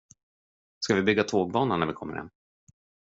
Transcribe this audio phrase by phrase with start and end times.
[0.79, 2.29] Ska vi bygga tågbana när vi kommer hem?